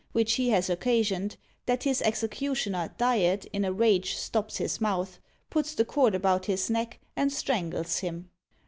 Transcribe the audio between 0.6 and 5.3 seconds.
occasioned, that his executioner Diet in a rage stops his mouth,